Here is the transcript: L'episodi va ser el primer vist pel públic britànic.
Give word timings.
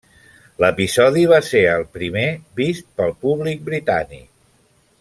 L'episodi 0.63 1.25
va 1.31 1.39
ser 1.49 1.61
el 1.73 1.85
primer 1.97 2.25
vist 2.61 2.89
pel 3.01 3.13
públic 3.27 3.63
britànic. 3.69 4.27